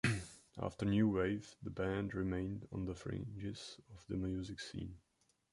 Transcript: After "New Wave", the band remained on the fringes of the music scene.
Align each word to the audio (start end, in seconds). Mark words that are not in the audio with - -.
After 0.57 0.83
"New 0.87 1.09
Wave", 1.09 1.53
the 1.61 1.69
band 1.69 2.15
remained 2.15 2.67
on 2.71 2.85
the 2.85 2.95
fringes 2.95 3.79
of 3.93 4.03
the 4.07 4.17
music 4.17 4.59
scene. 4.59 4.95